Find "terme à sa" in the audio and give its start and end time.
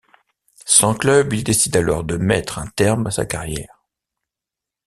2.65-3.27